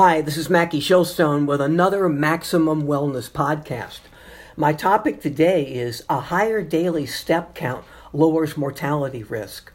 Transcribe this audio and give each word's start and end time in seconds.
Hi, 0.00 0.20
this 0.20 0.36
is 0.36 0.48
Mackie 0.48 0.78
Shilstone 0.78 1.44
with 1.44 1.60
another 1.60 2.08
Maximum 2.08 2.84
Wellness 2.84 3.28
podcast. 3.28 3.98
My 4.56 4.72
topic 4.72 5.20
today 5.20 5.64
is 5.64 6.04
a 6.08 6.20
higher 6.20 6.62
daily 6.62 7.04
step 7.04 7.52
count 7.56 7.84
lowers 8.12 8.56
mortality 8.56 9.24
risk. 9.24 9.72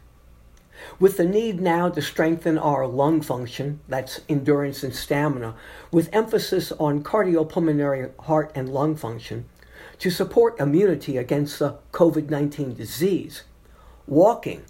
With 0.98 1.18
the 1.18 1.26
need 1.26 1.60
now 1.60 1.90
to 1.90 2.00
strengthen 2.00 2.56
our 2.56 2.86
lung 2.86 3.20
function, 3.20 3.80
that's 3.86 4.22
endurance 4.26 4.82
and 4.82 4.96
stamina, 4.96 5.56
with 5.92 6.08
emphasis 6.10 6.72
on 6.72 7.04
cardiopulmonary 7.04 8.18
heart 8.20 8.50
and 8.54 8.70
lung 8.70 8.96
function, 8.96 9.44
to 9.98 10.08
support 10.08 10.58
immunity 10.58 11.18
against 11.18 11.58
the 11.58 11.76
COVID 11.92 12.30
19 12.30 12.72
disease, 12.72 13.42
walking 14.06 14.62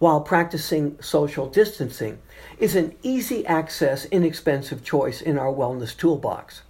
while 0.00 0.22
practicing 0.22 0.96
social 1.00 1.46
distancing 1.46 2.18
is 2.58 2.74
an 2.74 2.96
easy 3.02 3.46
access, 3.46 4.06
inexpensive 4.06 4.82
choice 4.82 5.20
in 5.20 5.38
our 5.38 5.52
wellness 5.52 5.94
toolbox. 5.94 6.62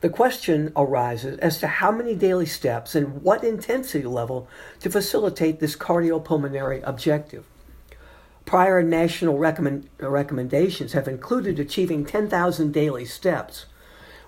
The 0.00 0.08
question 0.08 0.72
arises 0.76 1.38
as 1.40 1.58
to 1.58 1.66
how 1.66 1.90
many 1.90 2.14
daily 2.14 2.46
steps 2.46 2.94
and 2.94 3.20
what 3.22 3.42
intensity 3.42 4.04
level 4.04 4.48
to 4.78 4.90
facilitate 4.90 5.58
this 5.58 5.74
cardiopulmonary 5.74 6.82
objective. 6.84 7.44
Prior 8.44 8.80
national 8.80 9.38
recommend, 9.38 9.88
recommendations 9.98 10.92
have 10.92 11.08
included 11.08 11.58
achieving 11.58 12.04
10,000 12.04 12.72
daily 12.72 13.04
steps, 13.04 13.66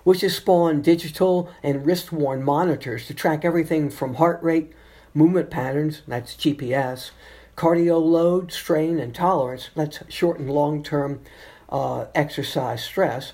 which 0.03 0.21
has 0.21 0.35
spawned 0.35 0.83
digital 0.83 1.49
and 1.63 1.85
wrist 1.85 2.11
worn 2.11 2.43
monitors 2.43 3.07
to 3.07 3.13
track 3.13 3.45
everything 3.45 3.89
from 3.89 4.15
heart 4.15 4.43
rate, 4.43 4.73
movement 5.13 5.49
patterns, 5.49 6.01
that's 6.05 6.35
GPS, 6.35 7.11
cardio 7.55 8.01
load, 8.01 8.51
strain, 8.51 8.99
and 8.99 9.13
tolerance. 9.13 9.69
That's 9.75 9.99
short 10.09 10.39
and 10.39 10.49
long 10.49 10.83
term 10.83 11.21
uh, 11.69 12.05
exercise 12.13 12.83
stress. 12.83 13.33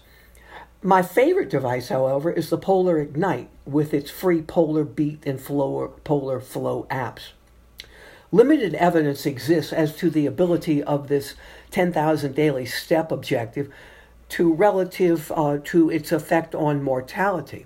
My 0.83 1.03
favorite 1.03 1.49
device, 1.49 1.89
however, 1.89 2.31
is 2.31 2.49
the 2.49 2.57
Polar 2.57 2.99
Ignite 2.99 3.49
with 3.65 3.93
its 3.93 4.09
free 4.09 4.41
Polar 4.41 4.83
Beat 4.83 5.25
and 5.27 5.39
Flow, 5.39 5.93
Polar 6.03 6.39
Flow 6.39 6.87
apps. 6.89 7.33
Limited 8.31 8.73
evidence 8.75 9.25
exists 9.25 9.73
as 9.73 9.95
to 9.97 10.09
the 10.09 10.25
ability 10.25 10.81
of 10.81 11.07
this 11.07 11.35
10,000 11.69 12.33
daily 12.33 12.65
step 12.65 13.11
objective 13.11 13.69
to 14.29 14.53
relative 14.53 15.31
uh, 15.35 15.59
to 15.65 15.89
its 15.89 16.11
effect 16.11 16.55
on 16.55 16.81
mortality. 16.81 17.65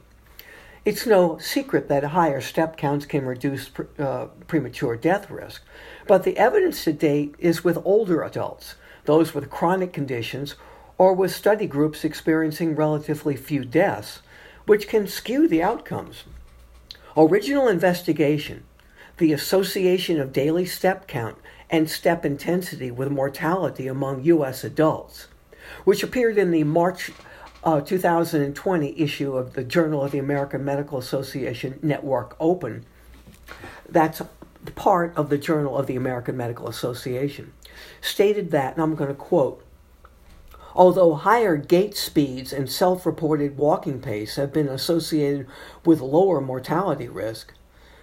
It's 0.86 1.08
no 1.08 1.40
secret 1.40 1.88
that 1.88 2.04
higher 2.04 2.40
step 2.40 2.78
counts 2.78 3.08
can 3.08 3.26
reduce 3.26 3.70
pre- 3.70 3.88
uh, 3.98 4.28
premature 4.46 4.96
death 4.96 5.32
risk, 5.32 5.64
but 6.06 6.24
the 6.24 6.38
evidence 6.38 6.84
to 6.84 6.94
date 6.94 7.34
is 7.40 7.64
with 7.64 7.80
older 7.84 8.22
adults, 8.22 8.76
those 9.06 9.34
with 9.34 9.50
chronic 9.50 9.92
conditions, 9.92 10.54
or 11.00 11.16
with 11.16 11.34
study 11.34 11.66
groups 11.66 12.04
experiencing 12.04 12.76
relatively 12.76 13.36
few 13.36 13.66
deaths, 13.66 14.22
which 14.68 14.88
can 14.88 15.08
skew 15.08 15.48
the 15.48 15.64
outcomes. 15.64 16.26
Original 17.18 17.68
investigation, 17.68 18.64
the 19.18 19.34
association 19.34 20.20
of 20.20 20.32
daily 20.32 20.68
step 20.68 21.08
count 21.08 21.38
and 21.68 21.90
step 21.90 22.24
intensity 22.24 22.92
with 22.92 23.10
mortality 23.10 23.88
among 23.88 24.24
U.S. 24.26 24.64
adults, 24.64 25.30
which 25.84 26.04
appeared 26.04 26.38
in 26.38 26.52
the 26.52 26.64
March 26.64 27.10
uh, 27.66 27.82
2020 27.82 29.02
issue 29.02 29.36
of 29.36 29.54
the 29.54 29.64
Journal 29.64 30.04
of 30.04 30.12
the 30.12 30.20
American 30.20 30.64
Medical 30.64 31.00
Association 31.00 31.80
Network 31.82 32.36
Open. 32.40 32.86
That's 33.90 34.22
part 34.76 35.14
of 35.16 35.30
the 35.30 35.38
Journal 35.38 35.78
of 35.78 35.88
the 35.88 35.96
American 35.96 36.38
Medical 36.38 36.68
Association. 36.68 37.54
Stated 38.02 38.52
that, 38.52 38.74
and 38.74 38.84
I'm 38.84 38.96
going 38.96 39.10
to 39.10 39.16
quote, 39.16 39.64
Although 40.76 41.16
higher 41.16 41.56
gait 41.56 41.96
speeds 41.96 42.52
and 42.52 42.70
self 42.70 43.06
reported 43.06 43.58
walking 43.58 44.02
pace 44.02 44.36
have 44.36 44.52
been 44.52 44.68
associated 44.68 45.48
with 45.86 46.02
lower 46.02 46.42
mortality 46.42 47.08
risk, 47.08 47.54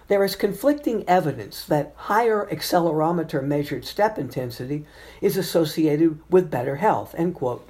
there 0.07 0.23
is 0.23 0.35
conflicting 0.35 1.07
evidence 1.07 1.63
that 1.65 1.93
higher 1.95 2.47
accelerometer 2.51 3.43
measured 3.43 3.85
step 3.85 4.17
intensity 4.17 4.85
is 5.21 5.37
associated 5.37 6.19
with 6.29 6.51
better 6.51 6.77
health. 6.77 7.13
End 7.15 7.35
quote. 7.35 7.65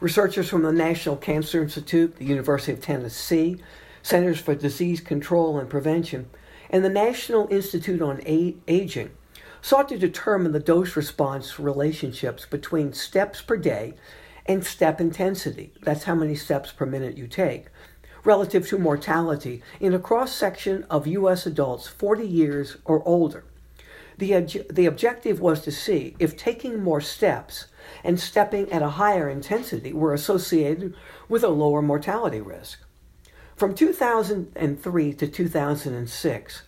Researchers 0.00 0.48
from 0.48 0.62
the 0.62 0.72
National 0.72 1.14
Cancer 1.14 1.62
Institute, 1.62 2.16
the 2.16 2.24
University 2.24 2.72
of 2.72 2.80
Tennessee, 2.80 3.58
Centers 4.02 4.40
for 4.40 4.54
Disease 4.54 4.98
Control 4.98 5.58
and 5.58 5.68
Prevention, 5.68 6.30
and 6.70 6.82
the 6.82 6.88
National 6.88 7.46
Institute 7.48 8.00
on 8.00 8.22
Aging 8.24 9.10
sought 9.60 9.90
to 9.90 9.98
determine 9.98 10.52
the 10.52 10.58
dose 10.58 10.96
response 10.96 11.60
relationships 11.60 12.46
between 12.46 12.94
steps 12.94 13.42
per 13.42 13.58
day 13.58 13.92
and 14.46 14.64
step 14.64 15.02
intensity. 15.02 15.70
That's 15.82 16.04
how 16.04 16.14
many 16.14 16.34
steps 16.34 16.72
per 16.72 16.86
minute 16.86 17.18
you 17.18 17.26
take, 17.26 17.66
relative 18.24 18.66
to 18.68 18.78
mortality 18.78 19.62
in 19.80 19.92
a 19.92 19.98
cross 19.98 20.32
section 20.32 20.86
of 20.88 21.06
U.S. 21.06 21.44
adults 21.44 21.88
40 21.88 22.26
years 22.26 22.78
or 22.86 23.06
older. 23.06 23.44
The, 24.20 24.66
the 24.68 24.84
objective 24.84 25.40
was 25.40 25.62
to 25.62 25.72
see 25.72 26.14
if 26.18 26.36
taking 26.36 26.82
more 26.82 27.00
steps 27.00 27.68
and 28.04 28.20
stepping 28.20 28.70
at 28.70 28.82
a 28.82 28.90
higher 28.90 29.30
intensity 29.30 29.94
were 29.94 30.12
associated 30.12 30.94
with 31.30 31.42
a 31.42 31.48
lower 31.48 31.80
mortality 31.80 32.42
risk. 32.42 32.80
From 33.56 33.74
2003 33.74 35.14
to 35.14 35.26
2006, 35.26 36.62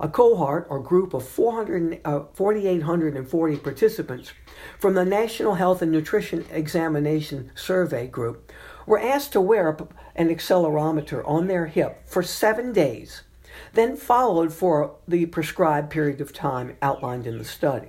a 0.00 0.08
cohort 0.08 0.66
or 0.70 0.80
group 0.80 1.12
of 1.12 1.28
400, 1.28 2.00
uh, 2.06 2.20
4,840 2.32 3.56
participants 3.58 4.32
from 4.78 4.94
the 4.94 5.04
National 5.04 5.56
Health 5.56 5.82
and 5.82 5.92
Nutrition 5.92 6.46
Examination 6.50 7.52
Survey 7.54 8.06
Group 8.06 8.50
were 8.86 8.98
asked 8.98 9.32
to 9.32 9.42
wear 9.42 9.76
an 10.16 10.28
accelerometer 10.30 11.22
on 11.28 11.48
their 11.48 11.66
hip 11.66 12.00
for 12.06 12.22
seven 12.22 12.72
days 12.72 13.24
then 13.72 13.96
followed 13.96 14.52
for 14.52 14.96
the 15.06 15.26
prescribed 15.26 15.90
period 15.90 16.20
of 16.20 16.32
time 16.32 16.76
outlined 16.82 17.26
in 17.26 17.38
the 17.38 17.44
study. 17.44 17.88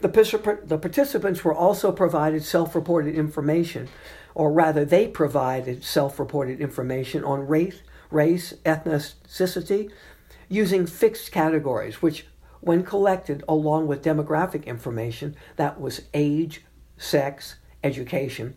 The, 0.00 0.60
the 0.64 0.78
participants 0.78 1.44
were 1.44 1.54
also 1.54 1.92
provided 1.92 2.42
self 2.42 2.74
reported 2.74 3.14
information, 3.14 3.88
or 4.34 4.52
rather, 4.52 4.84
they 4.84 5.06
provided 5.06 5.84
self 5.84 6.18
reported 6.18 6.60
information 6.60 7.22
on 7.22 7.46
race, 7.46 7.82
race, 8.10 8.54
ethnicity, 8.64 9.90
using 10.48 10.86
fixed 10.86 11.30
categories, 11.30 12.02
which, 12.02 12.26
when 12.60 12.82
collected 12.82 13.44
along 13.48 13.86
with 13.86 14.02
demographic 14.02 14.66
information, 14.66 15.36
that 15.56 15.80
was 15.80 16.02
age, 16.14 16.64
sex, 16.96 17.56
education, 17.84 18.54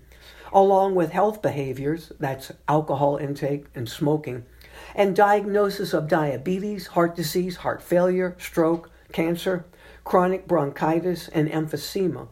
along 0.51 0.95
with 0.95 1.11
health 1.11 1.41
behaviors, 1.41 2.11
that's 2.19 2.51
alcohol 2.67 3.17
intake 3.17 3.65
and 3.75 3.87
smoking, 3.87 4.45
and 4.93 5.15
diagnosis 5.15 5.93
of 5.93 6.07
diabetes, 6.07 6.87
heart 6.87 7.15
disease, 7.15 7.57
heart 7.57 7.81
failure, 7.81 8.35
stroke, 8.37 8.91
cancer, 9.11 9.65
chronic 10.03 10.47
bronchitis, 10.47 11.27
and 11.29 11.49
emphysema. 11.49 12.27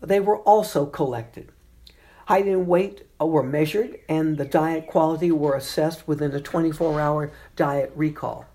They 0.00 0.20
were 0.20 0.38
also 0.38 0.86
collected. 0.86 1.50
Height 2.26 2.46
and 2.46 2.68
weight 2.68 3.06
were 3.18 3.42
measured, 3.42 3.98
and 4.08 4.38
the 4.38 4.44
diet 4.44 4.86
quality 4.86 5.32
were 5.32 5.56
assessed 5.56 6.06
within 6.06 6.32
a 6.32 6.40
24 6.40 7.00
hour 7.00 7.32
diet 7.56 7.92
recall. 7.96 8.46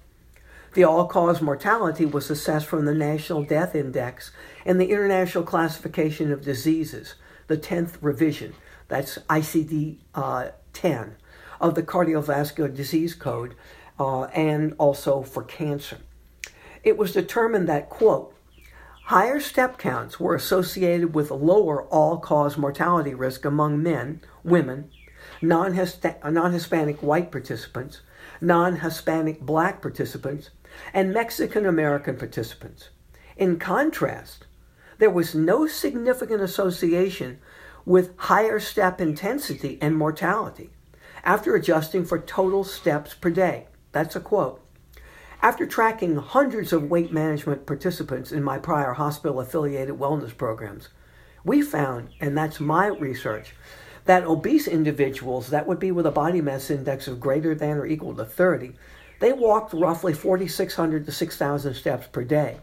The 0.74 0.84
all 0.84 1.08
cause 1.08 1.42
mortality 1.42 2.06
was 2.06 2.30
assessed 2.30 2.66
from 2.66 2.86
the 2.86 2.94
National 2.94 3.44
Death 3.44 3.76
Index 3.76 4.32
and 4.66 4.80
the 4.80 4.92
International 4.92 5.44
Classification 5.44 6.32
of 6.32 6.44
Diseases, 6.44 7.16
the 7.48 7.58
10th 7.58 7.98
revision. 8.02 8.54
That's 8.88 9.18
ICD 9.30 9.98
uh, 10.14 10.50
10 10.74 11.16
of 11.60 11.76
the 11.76 11.84
Cardiovascular 11.84 12.74
Disease 12.74 13.16
Code 13.16 13.56
uh, 14.00 14.24
and 14.26 14.74
also 14.78 15.24
for 15.24 15.44
cancer. 15.44 15.98
It 16.84 16.98
was 16.98 17.14
determined 17.14 17.68
that, 17.70 17.90
quote, 17.90 18.34
higher 19.06 19.40
step 19.40 19.78
counts 19.78 20.20
were 20.20 20.36
associated 20.36 21.16
with 21.16 21.32
lower 21.32 21.84
all 21.84 22.18
cause 22.18 22.58
mortality 22.58 23.14
risk 23.14 23.46
among 23.46 23.82
men, 23.82 24.22
women, 24.44 24.92
non 25.42 25.74
Hispanic 25.74 27.02
white 27.02 27.32
participants, 27.32 28.02
non 28.42 28.78
Hispanic 28.78 29.42
black 29.42 29.82
participants, 29.82 30.50
and 30.94 31.14
Mexican 31.14 31.66
American 31.66 32.18
participants. 32.18 32.90
In 33.38 33.60
contrast, 33.60 34.46
there 34.98 35.10
was 35.10 35.36
no 35.36 35.68
significant 35.68 36.42
association 36.42 37.40
with 37.86 38.18
higher 38.18 38.60
step 38.60 39.02
intensity 39.02 39.78
and 39.82 39.96
mortality 39.96 40.72
after 41.26 41.56
adjusting 41.56 42.06
for 42.06 42.20
total 42.20 42.64
steps 42.64 43.14
per 43.14 43.32
day. 43.32 43.68
That's 43.92 44.16
a 44.16 44.20
quote. 44.20 44.62
After 45.42 45.66
tracking 45.66 46.16
hundreds 46.16 46.72
of 46.72 46.90
weight 46.90 47.12
management 47.12 47.66
participants 47.66 48.32
in 48.32 48.44
my 48.44 48.58
prior 48.58 48.94
hospital 48.94 49.40
affiliated 49.40 50.00
wellness 50.00 50.36
programs, 50.36 50.90
we 51.44 51.62
found, 51.62 52.10
and 52.22 52.38
that's 52.38 52.60
my 52.60 52.88
research, 52.88 53.54
that 54.06 54.24
obese 54.24 54.68
individuals, 54.68 55.50
that 55.50 55.68
would 55.68 55.80
be 55.80 55.92
with 55.92 56.06
a 56.06 56.12
body 56.12 56.42
mass 56.42 56.70
index 56.70 57.08
of 57.08 57.20
greater 57.20 57.54
than 57.54 57.78
or 57.78 57.86
equal 57.86 58.16
to 58.16 58.26
30, 58.26 58.74
they 59.20 59.34
walked 59.34 59.74
roughly 59.74 60.14
4,600 60.14 61.06
to 61.06 61.12
6,000 61.12 61.74
steps 61.74 62.08
per 62.08 62.24
day. 62.24 62.58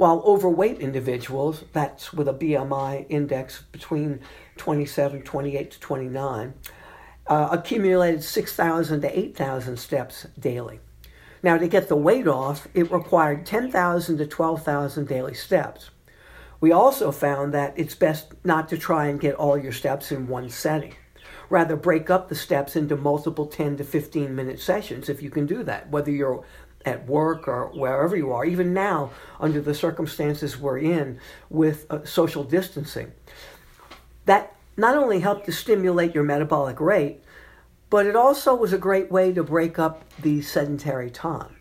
while 0.00 0.22
overweight 0.24 0.78
individuals, 0.80 1.64
that's 1.74 2.10
with 2.10 2.26
a 2.26 2.32
BMI 2.32 3.04
index 3.10 3.64
between 3.70 4.20
27, 4.56 5.20
28 5.20 5.70
to 5.72 5.78
29, 5.80 6.54
uh, 7.30 7.48
accumulated 7.52 8.22
6,000 8.24 9.00
to 9.00 9.18
8,000 9.18 9.78
steps 9.78 10.26
daily. 10.38 10.80
Now, 11.42 11.56
to 11.56 11.68
get 11.68 11.88
the 11.88 11.96
weight 11.96 12.26
off, 12.26 12.68
it 12.74 12.90
required 12.90 13.46
10,000 13.46 14.18
to 14.18 14.26
12,000 14.26 15.08
daily 15.08 15.34
steps. 15.34 15.90
We 16.60 16.72
also 16.72 17.10
found 17.12 17.54
that 17.54 17.72
it's 17.76 17.94
best 17.94 18.34
not 18.44 18.68
to 18.68 18.76
try 18.76 19.06
and 19.06 19.18
get 19.18 19.36
all 19.36 19.56
your 19.56 19.72
steps 19.72 20.12
in 20.12 20.26
one 20.26 20.50
setting. 20.50 20.94
Rather, 21.48 21.76
break 21.76 22.10
up 22.10 22.28
the 22.28 22.34
steps 22.34 22.76
into 22.76 22.96
multiple 22.96 23.46
10 23.46 23.78
to 23.78 23.84
15 23.84 24.34
minute 24.34 24.60
sessions 24.60 25.08
if 25.08 25.22
you 25.22 25.30
can 25.30 25.46
do 25.46 25.62
that, 25.62 25.88
whether 25.88 26.10
you're 26.10 26.44
at 26.84 27.06
work 27.06 27.46
or 27.46 27.68
wherever 27.68 28.16
you 28.16 28.32
are, 28.32 28.44
even 28.44 28.74
now, 28.74 29.10
under 29.38 29.60
the 29.60 29.74
circumstances 29.74 30.58
we're 30.58 30.78
in 30.78 31.18
with 31.48 31.86
uh, 31.90 32.04
social 32.04 32.44
distancing. 32.44 33.12
That 34.26 34.54
not 34.80 34.96
only 34.96 35.20
helped 35.20 35.44
to 35.46 35.52
stimulate 35.52 36.14
your 36.14 36.24
metabolic 36.24 36.80
rate, 36.80 37.22
but 37.90 38.06
it 38.06 38.16
also 38.16 38.54
was 38.54 38.72
a 38.72 38.78
great 38.78 39.10
way 39.10 39.32
to 39.32 39.42
break 39.42 39.78
up 39.78 40.04
the 40.18 40.40
sedentary 40.40 41.10
time. 41.10 41.56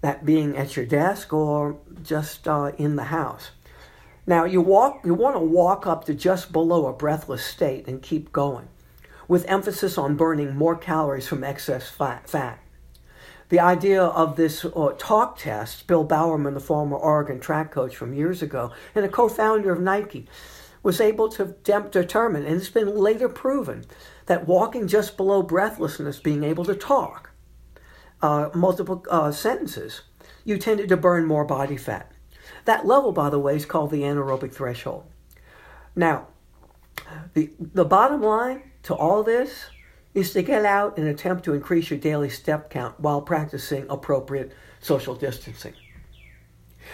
That 0.00 0.24
being 0.24 0.56
at 0.56 0.76
your 0.76 0.86
desk 0.86 1.32
or 1.32 1.76
just 2.02 2.48
uh, 2.48 2.72
in 2.78 2.96
the 2.96 3.04
house. 3.04 3.50
Now 4.26 4.44
you 4.44 4.60
walk 4.62 5.02
you 5.04 5.12
want 5.12 5.36
to 5.36 5.40
walk 5.40 5.86
up 5.86 6.04
to 6.06 6.14
just 6.14 6.52
below 6.52 6.86
a 6.86 6.92
breathless 6.92 7.44
state 7.44 7.86
and 7.86 8.02
keep 8.02 8.32
going, 8.32 8.68
with 9.28 9.44
emphasis 9.46 9.98
on 9.98 10.16
burning 10.16 10.56
more 10.56 10.76
calories 10.76 11.28
from 11.28 11.44
excess 11.44 11.90
fat. 11.90 12.28
fat. 12.28 12.58
The 13.50 13.60
idea 13.60 14.02
of 14.02 14.36
this 14.36 14.64
uh, 14.64 14.94
talk 14.98 15.38
test, 15.38 15.86
Bill 15.86 16.04
Bowerman, 16.04 16.54
the 16.54 16.60
former 16.60 16.96
Oregon 16.96 17.38
track 17.38 17.70
coach 17.70 17.94
from 17.94 18.14
years 18.14 18.40
ago, 18.40 18.72
and 18.94 19.04
a 19.04 19.08
co-founder 19.08 19.70
of 19.70 19.80
Nike, 19.80 20.26
was 20.84 21.00
able 21.00 21.28
to 21.30 21.56
de- 21.64 21.88
determine, 21.90 22.44
and 22.44 22.56
it's 22.56 22.68
been 22.68 22.96
later 22.96 23.28
proven, 23.28 23.84
that 24.26 24.46
walking 24.46 24.86
just 24.86 25.16
below 25.16 25.42
breathlessness, 25.42 26.20
being 26.20 26.44
able 26.44 26.64
to 26.64 26.76
talk 26.76 27.30
uh, 28.22 28.50
multiple 28.54 29.04
uh, 29.10 29.32
sentences, 29.32 30.02
you 30.44 30.58
tended 30.58 30.88
to 30.90 30.96
burn 30.96 31.26
more 31.26 31.44
body 31.44 31.76
fat. 31.76 32.12
That 32.66 32.86
level, 32.86 33.12
by 33.12 33.30
the 33.30 33.38
way, 33.38 33.56
is 33.56 33.66
called 33.66 33.90
the 33.90 34.02
anaerobic 34.02 34.52
threshold. 34.52 35.04
Now, 35.96 36.28
the, 37.32 37.50
the 37.58 37.84
bottom 37.84 38.22
line 38.22 38.70
to 38.84 38.94
all 38.94 39.22
this 39.22 39.66
is 40.12 40.32
to 40.32 40.42
get 40.42 40.64
out 40.64 40.96
and 40.96 41.08
attempt 41.08 41.44
to 41.44 41.54
increase 41.54 41.90
your 41.90 41.98
daily 41.98 42.30
step 42.30 42.70
count 42.70 43.00
while 43.00 43.20
practicing 43.20 43.86
appropriate 43.88 44.52
social 44.80 45.14
distancing. 45.14 45.74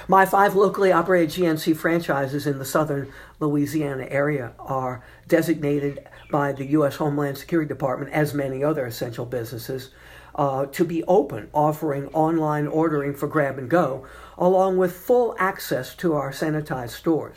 My 0.09 0.27
five 0.27 0.55
locally 0.55 0.93
operated 0.93 1.31
GNC 1.31 1.77
franchises 1.77 2.47
in 2.47 2.59
the 2.59 2.65
southern 2.65 3.13
Louisiana 3.39 4.07
area 4.09 4.53
are 4.59 5.05
designated 5.29 6.07
by 6.31 6.53
the 6.53 6.67
U.S. 6.67 6.97
Homeland 6.97 7.39
Security 7.39 7.69
Department, 7.69 8.13
as 8.13 8.35
many 8.35 8.63
other 8.63 8.87
essential 8.87 9.27
businesses, 9.27 9.91
uh, 10.35 10.67
to 10.67 10.85
be 10.85 11.03
open, 11.05 11.51
offering 11.53 12.07
online 12.09 12.67
ordering 12.67 13.15
for 13.15 13.27
grab 13.27 13.59
and 13.59 13.69
go, 13.69 14.07
along 14.39 14.77
with 14.77 14.97
full 14.97 15.35
access 15.39 15.95
to 15.97 16.15
our 16.15 16.31
sanitized 16.31 16.91
stores. 16.91 17.37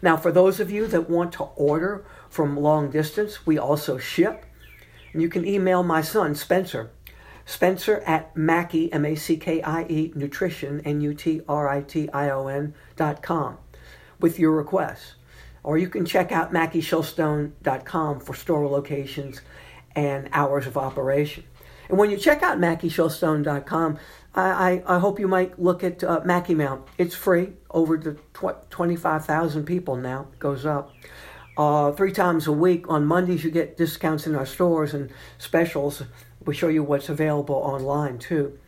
Now, 0.00 0.16
for 0.16 0.32
those 0.32 0.58
of 0.58 0.70
you 0.70 0.86
that 0.88 1.08
want 1.08 1.32
to 1.34 1.44
order 1.54 2.04
from 2.28 2.58
long 2.58 2.90
distance, 2.90 3.46
we 3.46 3.58
also 3.58 3.98
ship. 3.98 4.46
And 5.12 5.20
you 5.20 5.28
can 5.28 5.46
email 5.46 5.82
my 5.82 6.00
son, 6.00 6.34
Spencer, 6.34 6.90
Spencer 7.44 8.02
at 8.06 8.36
Mackie, 8.36 8.92
M 8.92 9.04
A 9.04 9.14
C 9.14 9.36
K 9.36 9.62
I 9.62 9.82
E, 9.84 10.12
nutrition, 10.14 10.80
N 10.84 11.00
U 11.00 11.14
T 11.14 11.40
R 11.48 11.68
I 11.68 11.82
T 11.82 12.08
I 12.10 12.30
O 12.30 12.46
N 12.48 12.74
dot 12.96 13.22
com 13.22 13.58
with 14.20 14.38
your 14.38 14.52
requests. 14.52 15.14
Or 15.64 15.78
you 15.78 15.88
can 15.88 16.04
check 16.04 16.32
out 16.32 16.52
MackieShilstone.com 16.52 18.20
for 18.20 18.34
store 18.34 18.66
locations 18.66 19.42
and 19.94 20.28
hours 20.32 20.66
of 20.66 20.76
operation. 20.76 21.44
And 21.88 21.98
when 21.98 22.10
you 22.10 22.16
check 22.16 22.42
out 22.42 22.58
MackieShilstone.com, 22.58 23.98
I, 24.34 24.42
I, 24.86 24.96
I 24.96 24.98
hope 24.98 25.20
you 25.20 25.28
might 25.28 25.60
look 25.60 25.84
at 25.84 26.02
uh, 26.02 26.20
Mackie 26.24 26.54
Mount. 26.54 26.86
It's 26.98 27.14
free, 27.14 27.52
over 27.70 27.96
the 27.96 28.14
tw- 28.34 28.70
25,000 28.70 29.64
people 29.64 29.96
now, 29.96 30.28
goes 30.38 30.64
up. 30.64 30.92
Uh, 31.56 31.92
three 31.92 32.12
times 32.12 32.46
a 32.46 32.52
week 32.52 32.88
on 32.88 33.04
Mondays, 33.04 33.44
you 33.44 33.50
get 33.50 33.76
discounts 33.76 34.26
in 34.26 34.34
our 34.34 34.46
stores 34.46 34.94
and 34.94 35.10
specials 35.36 36.02
we 36.44 36.54
show 36.54 36.68
you 36.68 36.82
what's 36.82 37.08
available 37.08 37.56
online 37.56 38.18
too. 38.18 38.58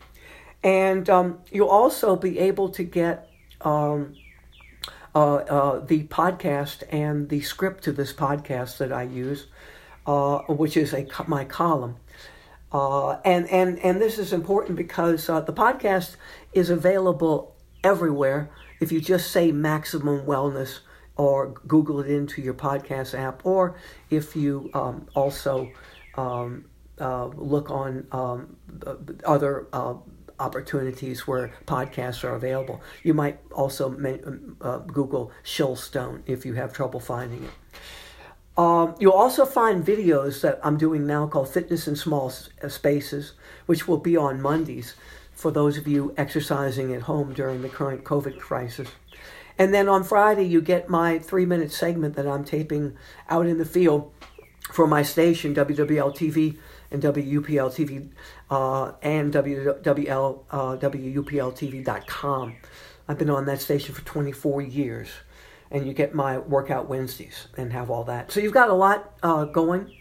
And 0.63 1.09
um, 1.11 1.41
you'll 1.51 1.69
also 1.69 2.17
be 2.17 2.39
able 2.39 2.71
to 2.71 2.83
get 2.83 3.29
um, 3.61 4.15
uh, 5.15 5.35
uh, 5.37 5.79
the 5.85 6.05
podcast 6.05 6.83
and 6.91 7.29
the 7.29 7.41
script 7.41 7.85
to 7.85 7.93
this 7.93 8.13
podcast 8.13 8.79
that 8.79 8.93
I 8.93 9.03
use, 9.03 9.47
uh, 10.07 10.39
which 10.49 10.77
is 10.77 10.93
a 10.93 11.07
my 11.27 11.45
column. 11.45 11.97
Uh, 12.73 13.19
and, 13.25 13.49
and, 13.51 13.79
and 13.81 14.01
this 14.01 14.19
is 14.19 14.33
important 14.33 14.77
because 14.77 15.29
uh, 15.29 15.41
the 15.41 15.53
podcast 15.53 16.17
is 16.53 16.71
available 16.71 17.55
everywhere. 17.85 18.51
If 18.81 18.91
you 18.91 19.01
just 19.01 19.31
say 19.31 19.53
Maximum 19.53 20.27
Wellness 20.27 20.81
or 21.17 21.55
Google 21.69 22.01
it 22.01 22.11
into 22.11 22.43
your 22.43 22.55
podcast 22.55 23.17
app, 23.17 23.47
or 23.47 23.77
if 24.11 24.35
you 24.35 24.71
um, 24.75 25.07
also 25.15 25.71
um, 26.17 26.65
uh, 27.01 27.27
look 27.27 27.71
on 27.71 28.07
um, 28.13 28.57
other 29.25 29.67
uh, 29.73 29.95
opportunities 30.39 31.27
where 31.27 31.53
podcasts 31.67 32.25
are 32.25 32.35
available. 32.35 32.81
You 33.03 33.15
might 33.15 33.39
also 33.53 33.91
uh, 34.61 34.79
Google 34.79 35.33
Shilstone 35.45 36.23
if 36.27 36.45
you 36.45 36.55
have 36.55 36.73
trouble 36.73 37.01
finding 37.01 37.45
it. 37.45 37.51
Um, 38.57 38.95
you'll 39.01 39.13
also 39.13 39.45
find 39.45 39.85
videos 39.85 40.41
that 40.43 40.61
I'm 40.63 40.77
doing 40.77 41.07
now 41.07 41.27
called 41.27 41.49
Fitness 41.49 41.89
in 41.89 41.97
Small 41.97 42.33
uh, 42.63 42.69
Spaces, 42.69 43.33
which 43.67 43.89
will 43.89 43.99
be 43.99 44.17
on 44.17 44.41
Mondays 44.41 44.95
for 45.33 45.51
those 45.51 45.77
of 45.77 45.89
you 45.89 46.15
exercising 46.17 46.95
at 46.95 47.03
home 47.03 47.33
during 47.35 47.63
the 47.63 47.69
current 47.69 48.05
COVID 48.05 48.39
crisis. 48.39 48.89
And 49.59 49.75
then 49.75 49.89
on 49.89 50.05
Friday, 50.05 50.45
you 50.45 50.61
get 50.61 50.89
my 50.89 51.19
three 51.19 51.47
minute 51.47 51.73
segment 51.73 52.15
that 52.15 52.27
I'm 52.27 52.45
taping 52.45 52.97
out 53.29 53.47
in 53.47 53.59
the 53.59 53.65
field 53.65 54.13
for 54.73 54.87
my 54.87 55.03
station, 55.03 55.55
WWL 55.55 56.17
TV 56.17 56.57
and 56.91 57.03
WUPL 57.03 57.71
TV 57.71 58.09
uh, 58.51 58.93
and 59.03 59.33
WWL, 59.33 60.45
uh, 60.51 60.77
WUPLTV.com. 60.77 62.57
I've 63.09 63.19
been 63.19 63.31
on 63.31 63.47
that 63.47 63.61
station 63.61 63.95
for 63.95 64.03
24 64.03 64.63
years. 64.63 65.09
And 65.71 65.87
you 65.87 65.93
get 65.93 66.15
my 66.15 66.39
workout 66.39 66.89
Wednesdays 66.89 67.49
and 67.57 67.73
have 67.73 67.91
all 67.91 68.05
that. 68.05 68.31
So 68.31 68.39
you've 68.39 68.53
got 68.53 68.71
a 68.71 68.75
lot 68.75 69.17
uh, 69.23 69.45
going. 69.45 69.93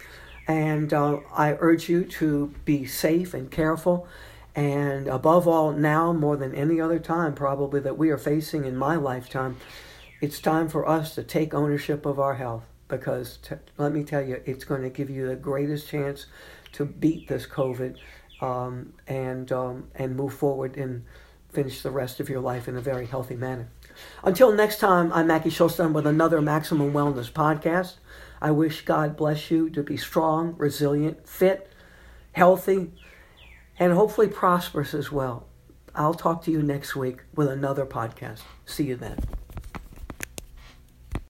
And 0.48 0.94
uh, 0.94 1.20
I 1.34 1.54
urge 1.54 1.90
you 1.90 2.04
to 2.04 2.54
be 2.66 2.86
safe 2.86 3.34
and 3.34 3.50
careful. 3.50 4.08
And 4.56 5.08
above 5.08 5.48
all, 5.48 5.72
now 5.72 6.14
more 6.14 6.38
than 6.38 6.54
any 6.54 6.80
other 6.80 7.00
time, 7.00 7.34
probably 7.34 7.80
that 7.80 7.98
we 7.98 8.12
are 8.12 8.18
facing 8.18 8.66
in 8.66 8.78
my 8.78 8.96
lifetime, 8.98 9.58
it's 10.22 10.40
time 10.40 10.70
for 10.70 10.88
us 10.88 11.16
to 11.16 11.24
take 11.24 11.54
ownership 11.54 12.06
of 12.06 12.20
our 12.20 12.36
health 12.36 12.66
because 12.88 13.38
t- 13.38 13.56
let 13.78 13.92
me 13.92 14.04
tell 14.04 14.22
you, 14.22 14.42
it's 14.46 14.64
going 14.64 14.84
to 14.84 14.90
give 14.90 15.10
you 15.10 15.28
the 15.28 15.36
greatest 15.36 15.90
chance 15.90 16.28
to 16.74 16.86
beat 16.86 17.28
this 17.28 17.46
COVID 17.46 17.98
um, 18.42 18.94
and 19.08 19.52
um, 19.52 19.88
and 19.96 20.16
move 20.16 20.34
forward 20.34 20.78
and 20.78 21.06
finish 21.50 21.82
the 21.82 21.92
rest 21.92 22.20
of 22.20 22.30
your 22.30 22.42
life 22.42 22.68
in 22.68 22.76
a 22.76 22.82
very 22.82 23.06
healthy 23.06 23.36
manner. 23.36 23.70
Until 24.24 24.52
next 24.52 24.80
time, 24.80 25.14
I'm 25.14 25.28
Mackie 25.28 25.50
Shilstone 25.50 25.94
with 25.94 26.08
another 26.08 26.42
Maximum 26.42 26.94
Wellness 26.94 27.32
podcast. 27.32 27.96
I 28.42 28.52
wish 28.52 28.84
God 28.86 29.16
bless 29.16 29.52
you 29.52 29.70
to 29.70 29.84
be 29.84 29.98
strong, 29.98 30.56
resilient, 30.58 31.28
fit, 31.28 31.72
healthy, 32.34 32.92
and 33.80 33.94
hopefully 33.94 34.28
prosperous 34.28 34.94
as 34.94 35.12
well. 35.12 35.48
I'll 35.96 36.16
talk 36.16 36.44
to 36.46 36.52
you 36.52 36.64
next 36.64 36.96
week 36.96 37.22
with 37.36 37.48
another 37.48 37.86
podcast. 37.86 38.42
See 38.66 38.86
you 38.86 38.96
then. 38.96 39.43